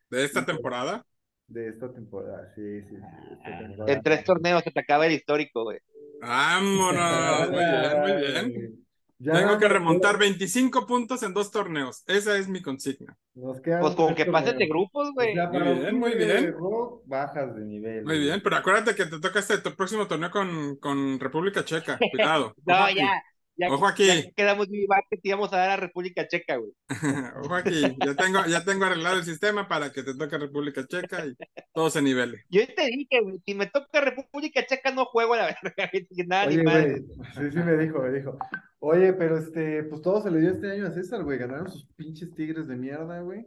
De 0.10 0.24
esta 0.24 0.46
temporada, 0.46 1.06
de 1.48 1.70
esta 1.70 1.92
temporada. 1.92 2.52
Sí, 2.56 2.82
sí, 2.84 2.96
sí. 2.96 3.40
temporada. 3.44 3.94
En 3.94 4.02
tres 4.02 4.24
torneos 4.24 4.64
se 4.64 4.72
te 4.72 4.80
acaba 4.80 5.06
el 5.06 5.14
histórico, 5.14 5.64
güey. 5.64 5.80
vámonos. 6.22 7.50
Muy 7.52 7.66
bien, 7.66 8.02
muy 8.02 8.14
bien. 8.14 8.85
Ya 9.18 9.34
Tengo 9.34 9.58
que 9.58 9.70
remontar 9.70 10.18
25 10.18 10.86
puntos 10.86 11.24
en 11.24 11.34
dos 11.34 11.50
torneos. 11.50 12.04
Esa 12.06 12.38
es 12.38 12.50
mi 12.50 12.62
consigna. 12.62 13.18
Nos 13.34 13.62
Pues 13.62 13.96
con 13.96 14.14
que 14.14 14.26
pases 14.26 14.58
de 14.58 14.68
grupos, 14.68 15.10
O 15.10 15.14
güey. 15.14 15.34
sea, 15.34 15.50
Muy 15.50 15.74
bien, 15.80 16.00
muy 16.00 16.16
bien. 16.16 16.54
Rock, 16.54 17.04
bajas 17.06 17.56
de 17.56 17.66
nivel. 17.66 18.04
Muy 18.04 18.20
bien, 18.20 18.42
pero 18.44 18.58
acuérdate 18.58 18.94
que 18.94 19.06
te 19.06 19.20
toca 19.20 19.40
este 19.40 19.60
tu 19.60 19.74
próximo 19.76 20.08
torneo 20.08 20.32
con, 20.32 20.76
con 20.78 21.20
República 21.20 21.64
Checa. 21.64 21.98
Cuidado. 22.12 22.54
No, 22.66 22.76
Ojo 22.76 22.90
ya. 22.90 23.24
Ya, 23.58 23.70
Ojo 23.72 23.88
aquí. 23.88 24.06
ya 24.06 24.32
quedamos 24.36 24.68
muy 24.68 24.86
mal 24.86 25.02
que 25.10 25.16
te 25.16 25.30
íbamos 25.30 25.54
a 25.54 25.58
dar 25.58 25.70
a 25.70 25.78
República 25.78 26.28
Checa, 26.28 26.58
güey. 26.58 26.74
Ojo 27.42 27.56
aquí. 27.56 27.82
Ya 28.06 28.14
tengo, 28.14 28.46
ya 28.48 28.66
tengo 28.66 28.84
arreglado 28.84 29.18
el 29.18 29.24
sistema 29.24 29.70
para 29.70 29.94
que 29.94 30.04
te 30.04 30.14
toque 30.14 30.38
República 30.38 30.86
Checa 30.86 31.26
y 31.26 31.38
todo 31.74 31.90
se 31.90 32.02
nivele. 32.02 32.44
Yo 32.50 32.68
te 32.68 32.86
dije, 32.88 33.22
güey, 33.22 33.42
si 33.46 33.56
me 33.56 33.68
toca 33.68 34.02
República 34.02 34.66
Checa 34.66 34.92
no 34.92 35.06
juego 35.06 35.36
a 35.36 35.38
la 35.38 35.46
verga, 35.46 35.90
que 35.90 36.26
nada 36.28 36.48
Oye, 36.48 36.58
ni 36.58 36.64
madre. 36.64 36.98
sí, 37.34 37.52
sí 37.52 37.58
me 37.60 37.78
dijo, 37.78 38.02
me 38.02 38.12
dijo. 38.12 38.38
Oye, 38.80 39.14
pero 39.14 39.38
este, 39.38 39.84
pues 39.84 40.02
todo 40.02 40.22
se 40.22 40.30
le 40.32 40.40
dio 40.42 40.52
este 40.52 40.72
año 40.72 40.88
a 40.88 40.92
César, 40.92 41.24
güey. 41.24 41.38
Ganaron 41.40 41.70
sus 41.70 41.86
pinches 41.96 42.34
tigres 42.36 42.68
de 42.68 42.76
mierda, 42.76 43.22
güey. 43.22 43.46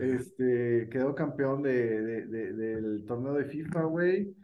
Este, 0.00 0.88
quedó 0.90 1.14
campeón 1.14 1.62
de, 1.62 2.00
de- 2.02 2.26
de- 2.26 2.52
del 2.52 3.04
torneo 3.06 3.34
de 3.34 3.44
FIFA, 3.46 3.82
güey. 3.84 4.34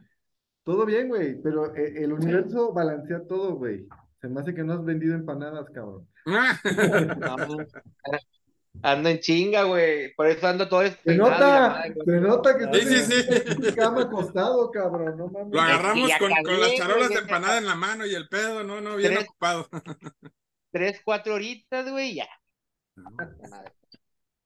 Todo 0.64 0.85
bien, 0.85 1.09
güey, 1.09 1.40
pero 1.40 1.75
e- 1.75 2.02
el 2.02 2.12
universo 2.12 2.73
balancea 2.73 3.25
todo, 3.26 3.54
güey. 3.54 3.87
Se 4.21 4.28
me 4.28 4.40
hace 4.40 4.54
que 4.54 4.64
no 4.64 4.73
has 4.73 4.85
vendido 4.85 5.14
empanadas, 5.14 5.71
cabrón. 5.71 6.06
Ando 8.83 9.09
en 9.09 9.18
chinga, 9.21 9.64
güey. 9.64 10.14
Por 10.14 10.26
eso 10.26 10.47
ando 10.47 10.68
todo 10.68 10.83
Se 10.83 10.97
y 11.04 11.16
la 11.16 11.16
nota, 11.16 11.83
se 12.04 12.21
nota 12.21 12.59
que 12.59 12.80
Sí, 12.80 12.97
sí, 13.04 13.23
sí. 13.23 13.75
cama 13.75 14.02
acostado, 14.02 14.71
cabrón, 14.71 15.16
no 15.16 15.28
mames. 15.28 15.52
Lo 15.54 15.61
agarramos 15.61 16.11
con, 16.18 16.30
las 16.61 16.75
charolas 16.76 17.09
de 17.09 17.16
empanada 17.16 17.59
en 17.59 17.66
la 17.66 17.75
mano 17.75 18.06
y 18.06 18.14
el 18.14 18.28
pedo, 18.28 18.62
no, 18.62 18.80
no, 18.80 18.97
bien 18.97 19.14
Tres. 19.14 19.25
ocupado. 19.28 19.68
Tres, 20.73 21.00
cuatro 21.04 21.35
horitas, 21.35 21.90
güey, 21.90 22.14
ya. 22.14 22.28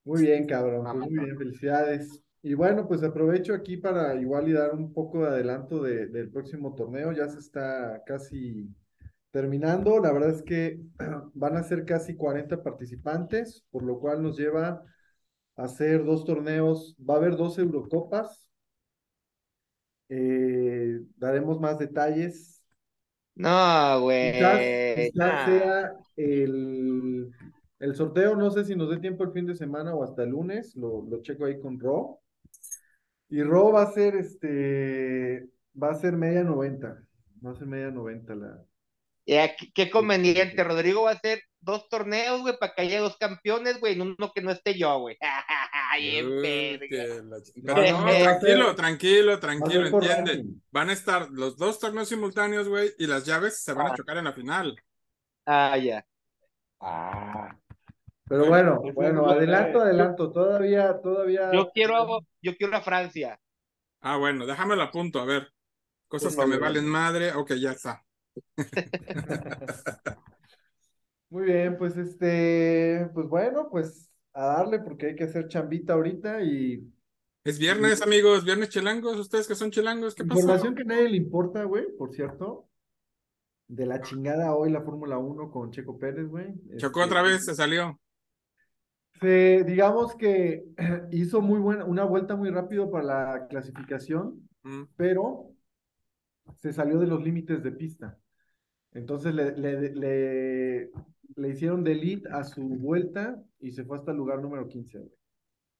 Muy 0.04 0.22
bien, 0.22 0.46
cabrón, 0.46 0.84
pues 0.84 1.10
muy 1.10 1.24
bien, 1.24 1.36
felicidades. 1.38 2.22
Y 2.42 2.54
bueno, 2.54 2.88
pues 2.88 3.02
aprovecho 3.02 3.52
aquí 3.54 3.76
para 3.76 4.14
igual 4.14 4.48
y 4.48 4.52
dar 4.52 4.72
un 4.74 4.92
poco 4.94 5.22
de 5.22 5.28
adelanto 5.28 5.82
de- 5.82 6.06
del 6.06 6.30
próximo 6.30 6.74
torneo. 6.74 7.12
Ya 7.12 7.28
se 7.28 7.38
está 7.38 8.02
casi 8.06 8.66
terminando. 9.30 10.00
La 10.00 10.12
verdad 10.12 10.30
es 10.30 10.42
que 10.42 10.80
van 11.34 11.56
a 11.56 11.62
ser 11.62 11.84
casi 11.84 12.16
40 12.16 12.62
participantes, 12.62 13.64
por 13.70 13.82
lo 13.82 13.98
cual 13.98 14.22
nos 14.22 14.38
lleva 14.38 14.82
a 15.56 15.64
hacer 15.64 16.04
dos 16.04 16.24
torneos. 16.24 16.96
Va 16.98 17.14
a 17.14 17.16
haber 17.18 17.36
dos 17.36 17.58
Eurocopas. 17.58 18.48
Eh, 20.08 21.00
daremos 21.16 21.60
más 21.60 21.78
detalles. 21.78 22.62
No, 23.34 24.00
güey. 24.02 24.32
Quizás, 24.32 24.58
quizás 24.96 25.14
nah. 25.14 25.46
sea 25.46 25.92
el, 26.16 27.30
el 27.78 27.94
sorteo, 27.94 28.36
no 28.36 28.50
sé 28.50 28.64
si 28.64 28.76
nos 28.76 28.90
dé 28.90 28.98
tiempo 28.98 29.24
el 29.24 29.32
fin 29.32 29.46
de 29.46 29.54
semana 29.54 29.94
o 29.94 30.04
hasta 30.04 30.24
el 30.24 30.30
lunes, 30.30 30.76
lo, 30.76 31.06
lo 31.08 31.22
checo 31.22 31.46
ahí 31.46 31.58
con 31.58 31.80
Ro. 31.80 32.20
Y 33.28 33.42
Ro 33.42 33.72
va 33.72 33.82
a 33.82 33.92
ser 33.92 34.16
este, 34.16 35.48
va 35.80 35.90
a 35.90 35.94
ser 35.94 36.16
media 36.16 36.42
90, 36.42 37.02
va 37.44 37.50
a 37.52 37.54
ser 37.54 37.66
media 37.66 37.90
90 37.90 38.34
la. 38.34 38.64
Ya, 39.26 39.54
qué, 39.54 39.70
qué 39.72 39.90
conveniente. 39.90 40.64
Rodrigo 40.64 41.02
va 41.02 41.10
a 41.10 41.14
hacer 41.14 41.42
dos 41.60 41.88
torneos, 41.88 42.40
güey, 42.40 42.56
para 42.58 42.74
que 42.74 42.82
haya 42.82 43.00
dos 43.00 43.16
campeones, 43.18 43.78
güey, 43.80 43.94
en 43.94 44.02
uno 44.02 44.32
que 44.34 44.40
no 44.42 44.50
esté 44.50 44.76
yo, 44.78 44.98
güey. 45.00 45.16
Pero 47.64 48.00
no, 48.00 48.18
tranquilo, 48.18 48.74
tranquilo, 48.74 49.40
tranquilo, 49.40 49.86
entiende. 49.86 50.44
Van 50.70 50.90
a 50.90 50.92
estar 50.92 51.28
los 51.30 51.56
dos 51.56 51.78
torneos 51.78 52.08
simultáneos, 52.08 52.68
güey, 52.68 52.92
y 52.98 53.06
las 53.06 53.24
llaves 53.24 53.62
se 53.62 53.72
van 53.72 53.88
a 53.88 53.90
Ah. 53.90 53.94
chocar 53.96 54.16
en 54.16 54.24
la 54.24 54.32
final. 54.32 54.76
Ah, 55.46 55.76
ya. 55.78 56.04
Ah, 56.80 57.56
Pero 58.28 58.46
bueno, 58.46 58.80
bueno, 58.94 59.20
es 59.22 59.26
lo 59.26 59.30
adelanto, 59.30 59.78
que- 59.78 59.84
adelanto, 59.84 60.32
todavía, 60.32 61.00
todavía. 61.02 61.50
Yo 61.52 61.70
quiero, 61.72 62.20
yo 62.40 62.56
quiero 62.56 62.76
a 62.76 62.80
Francia. 62.80 63.38
Ah, 64.00 64.16
bueno, 64.16 64.46
déjame 64.46 64.80
a 64.80 64.90
punto, 64.90 65.20
a 65.20 65.24
ver. 65.24 65.52
Cosas 66.08 66.34
que 66.34 66.46
me 66.46 66.58
valen 66.58 66.86
madre. 66.86 67.32
Ok, 67.34 67.52
ya 67.54 67.72
está. 67.72 68.04
Muy 71.30 71.44
bien, 71.44 71.78
pues 71.78 71.96
este, 71.96 73.08
pues 73.14 73.28
bueno, 73.28 73.68
pues 73.70 74.10
a 74.32 74.46
darle 74.46 74.80
porque 74.80 75.06
hay 75.06 75.16
que 75.16 75.24
hacer 75.24 75.48
chambita 75.48 75.92
ahorita 75.94 76.42
y 76.42 76.84
Es 77.44 77.58
viernes, 77.58 78.02
amigos, 78.02 78.44
viernes 78.44 78.68
chelangos. 78.70 79.18
Ustedes 79.18 79.46
que 79.46 79.54
son 79.54 79.70
chelangos, 79.70 80.14
¿qué 80.14 80.24
pasó? 80.24 80.40
información 80.40 80.74
que 80.74 80.82
a 80.82 80.86
nadie 80.86 81.08
le 81.08 81.16
importa, 81.16 81.64
güey, 81.64 81.86
por 81.96 82.12
cierto. 82.12 82.66
De 83.68 83.86
la 83.86 84.00
chingada 84.00 84.56
hoy 84.56 84.70
la 84.72 84.82
Fórmula 84.82 85.18
1 85.18 85.48
con 85.52 85.70
Checo 85.70 85.96
Pérez, 85.96 86.26
güey. 86.28 86.52
Chocó 86.78 87.02
Este, 87.02 87.12
otra 87.12 87.22
vez, 87.22 87.44
se 87.44 87.54
salió. 87.54 88.00
Se, 89.20 89.62
digamos 89.62 90.16
que 90.16 90.64
hizo 91.12 91.40
muy 91.40 91.60
buena, 91.60 91.84
una 91.84 92.04
vuelta 92.04 92.34
muy 92.34 92.50
rápido 92.50 92.90
para 92.90 93.04
la 93.04 93.46
clasificación, 93.46 94.48
Mm. 94.62 94.82
pero 94.96 95.52
se 96.60 96.72
salió 96.72 96.98
de 96.98 97.06
los 97.06 97.22
límites 97.22 97.62
de 97.62 97.72
pista. 97.72 98.18
Entonces 98.92 99.34
le, 99.34 99.56
le, 99.56 99.94
le, 99.94 100.90
le 101.36 101.48
hicieron 101.48 101.84
delete 101.84 102.28
a 102.30 102.44
su 102.44 102.62
vuelta 102.62 103.42
y 103.60 103.72
se 103.72 103.84
fue 103.84 103.98
hasta 103.98 104.12
el 104.12 104.18
lugar 104.18 104.40
número 104.40 104.68
15. 104.68 104.98
güey. 104.98 105.12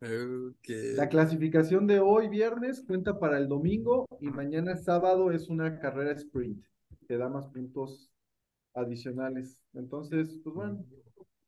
Ok. 0.03 0.69
La 0.97 1.09
clasificación 1.09 1.87
de 1.87 2.01
hoy 2.01 2.29
viernes 2.29 2.83
cuenta 2.87 3.19
para 3.19 3.39
el 3.39 3.49
domingo 3.49 4.07
y 4.21 4.31
mañana 4.31 4.77
sábado 4.77 5.33
es 5.33 5.49
una 5.49 5.79
carrera 5.79 6.13
sprint. 6.13 6.65
Te 7.07 7.19
da 7.19 7.29
más 7.29 7.49
puntos 7.49 8.11
adicionales. 8.75 9.63
Entonces, 9.75 10.41
pues 10.43 10.55
bueno, 10.55 10.85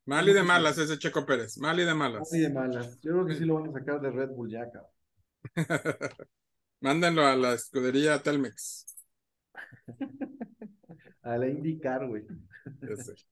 Mal 0.05 0.27
y 0.29 0.33
de 0.33 0.43
malas 0.43 0.77
ese 0.77 0.97
Checo 0.97 1.25
Pérez. 1.25 1.57
Mal 1.57 1.79
y 1.79 1.83
de 1.85 1.93
malas. 1.93 2.21
así 2.21 2.39
de 2.39 2.49
malas. 2.49 2.99
Yo 3.01 3.11
creo 3.13 3.25
que 3.25 3.35
sí 3.35 3.45
lo 3.45 3.55
van 3.55 3.69
a 3.69 3.73
sacar 3.73 4.01
de 4.01 4.11
Red 4.11 4.29
Bull 4.31 4.49
ya, 4.49 4.69
cabrón. 4.71 4.91
Mándenlo 6.81 7.25
a 7.25 7.35
la 7.35 7.53
escudería 7.53 8.21
Telmex. 8.21 8.92
A 11.23 11.37
la 11.37 11.47
IndyCar, 11.47 12.07
güey. 12.07 12.23
Ya 12.81 12.95
sé. 12.97 13.13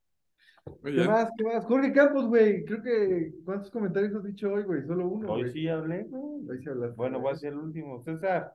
Muy 0.84 0.96
¿Qué 0.96 1.04
más? 1.08 1.30
¿Qué 1.38 1.44
más? 1.44 1.66
Jorge 1.66 1.92
Campos, 1.92 2.28
güey. 2.28 2.64
Creo 2.66 2.84
que. 2.84 3.34
¿Cuántos 3.44 3.72
comentarios 3.72 4.14
has 4.16 4.24
dicho 4.24 4.52
hoy, 4.52 4.64
güey? 4.64 4.86
Solo 4.86 5.08
uno, 5.08 5.32
hoy 5.34 5.52
sí 5.52 5.68
hablé, 5.68 6.04
güey. 6.04 6.48
Hoy 6.50 6.64
sí 6.64 6.70
hablaste, 6.70 6.96
Bueno, 6.96 7.20
voy 7.20 7.34
a 7.34 7.36
ser 7.36 7.54
el 7.54 7.60
último. 7.60 8.04
César. 8.04 8.54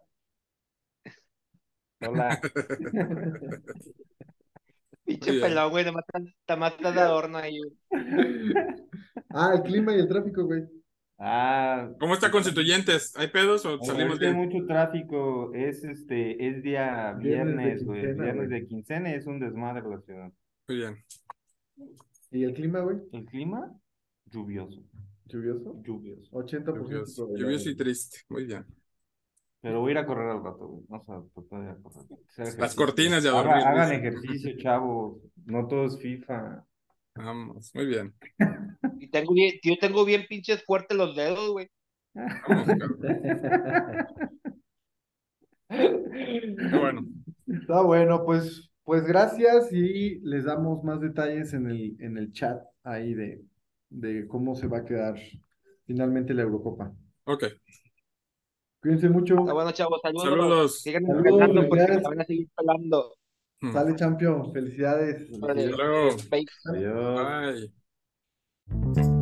Hola. 2.06 2.38
Pinche 5.04 5.40
pelón, 5.40 5.70
güey, 5.70 5.84
estás- 5.84 6.22
nada 6.48 6.60
más 6.60 6.72
estás 6.74 6.94
de 6.94 7.00
adorno 7.00 7.38
ahí. 7.38 7.58
güey. 7.60 7.76
Ah, 9.30 9.52
el 9.54 9.62
clima 9.62 9.94
y 9.94 9.98
el 10.00 10.08
tráfico, 10.08 10.44
güey. 10.46 10.62
Ah, 11.18 11.88
¿Cómo 11.98 12.12
está 12.14 12.30
Constituyentes? 12.30 13.16
¿Hay 13.16 13.28
pedos 13.28 13.64
o 13.64 13.70
Ahorita 13.70 13.86
salimos 13.86 14.20
hay 14.20 14.32
bien? 14.32 14.36
mucho 14.36 14.66
tráfico, 14.66 15.50
es 15.54 15.82
este, 15.82 16.46
es 16.46 16.62
día 16.62 17.12
Viernes 17.18 17.84
güey, 17.84 18.02
viernes 18.14 18.50
de 18.50 18.66
quincena 18.66 19.14
es 19.14 19.26
un 19.26 19.40
desmadre 19.40 19.82
la 19.88 19.98
ciudad. 20.02 20.30
Muy 20.68 20.76
bien. 20.78 20.96
¿Y 22.30 22.44
el 22.44 22.52
clima, 22.52 22.80
güey? 22.80 22.98
El 23.12 23.24
clima, 23.24 23.72
lluvioso, 24.26 24.82
¿Lluvioso? 25.24 25.80
lluvioso. 25.82 26.30
80% 26.32 26.74
Lluvioso, 26.76 27.34
lluvioso 27.34 27.70
y 27.70 27.76
triste. 27.76 28.18
Muy 28.28 28.44
bien. 28.44 28.66
Pero 29.62 29.80
voy 29.80 29.88
a 29.88 29.92
ir 29.92 29.98
a 29.98 30.06
correr 30.06 30.28
al 30.30 30.44
rato, 30.44 30.66
güey, 30.68 30.84
vamos 30.88 31.08
a 31.08 31.22
tratar 31.34 31.60
de 31.60 31.64
ir 31.64 31.70
a 31.70 31.76
correr. 31.82 32.58
Las 32.58 32.74
cortinas 32.74 33.22
de 33.22 33.30
Haga- 33.30 33.40
adormir. 33.40 33.66
Hagan 33.66 33.90
dice. 33.90 33.96
ejercicio, 34.08 34.58
chavos, 34.58 35.18
no 35.46 35.66
todo 35.66 35.86
es 35.86 35.98
FIFA. 35.98 36.62
Vamos, 37.16 37.70
muy 37.74 37.86
bien. 37.86 38.14
Y 38.98 39.08
tengo 39.08 39.34
bien, 39.34 39.54
yo 39.62 39.76
tengo 39.78 40.04
bien 40.04 40.24
pinches 40.28 40.64
fuertes 40.64 40.96
los 40.96 41.14
dedos, 41.14 41.50
güey. 41.50 41.68
Vamos, 42.14 42.66
cabrón. 42.66 42.98
Qué 45.68 46.78
bueno. 46.78 47.06
Está 47.46 47.82
bueno, 47.82 48.24
pues, 48.24 48.70
pues 48.84 49.04
gracias 49.04 49.72
y 49.72 50.18
les 50.20 50.44
damos 50.44 50.82
más 50.82 51.00
detalles 51.00 51.52
en 51.52 51.70
el, 51.70 51.96
en 52.00 52.16
el 52.16 52.32
chat 52.32 52.62
ahí 52.82 53.14
de, 53.14 53.44
de 53.90 54.26
cómo 54.26 54.54
se 54.54 54.66
va 54.66 54.78
a 54.78 54.84
quedar 54.84 55.16
finalmente 55.84 56.34
la 56.34 56.42
Eurocopa. 56.42 56.92
Ok. 57.24 57.44
Cuídense 58.80 59.08
mucho. 59.08 59.38
Está 59.38 59.52
bueno, 59.52 59.72
chavos, 59.72 60.00
saludos. 60.02 60.24
Saludos. 60.24 60.80
Sigan 60.82 61.06
Saludos, 61.06 61.26
entrenando 61.26 61.68
porque 61.68 62.00
van 62.02 62.20
a 62.20 62.24
seguir 62.24 62.48
pelando. 62.56 63.14
Mm. 63.60 63.72
Sale 63.72 63.96
campeón, 63.96 64.52
felicidades. 64.52 65.30
Hasta 65.32 65.54
luego. 65.54 66.16
Bye. 66.30 66.46
Adiós. 66.66 67.70
Bye. 68.66 69.15